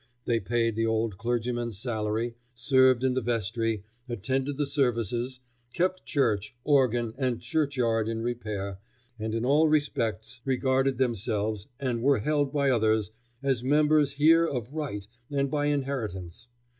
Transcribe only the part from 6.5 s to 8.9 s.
organ, and churchyard in repair,